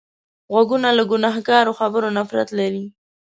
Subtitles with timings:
[0.53, 2.83] غوږونه له ګناهکارو خبرو نفرت لري